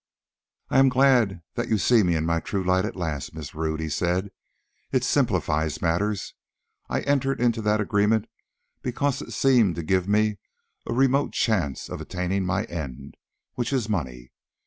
[0.71, 3.79] "I am glad that you see me in my true light at last, Miss Rodd,"
[3.79, 4.31] he said.
[4.91, 6.33] "It simplifies matters.
[6.89, 8.25] I entered into that agreement
[8.81, 10.39] because it seemed to give me
[10.87, 13.13] a remote chance of attaining my end,
[13.53, 14.31] which is money.